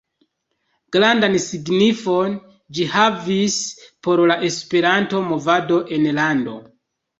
[0.95, 2.33] Grandan signifon
[2.79, 3.59] ĝi havis
[4.09, 6.61] por la Esperanto-movado en la lando.